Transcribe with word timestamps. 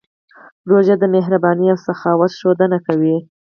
روژه 0.69 0.95
د 0.99 1.03
مهربانۍ 1.15 1.67
او 1.73 1.77
سخاوت 1.87 2.31
ښودنه 2.39 2.77
کوي. 2.87 3.15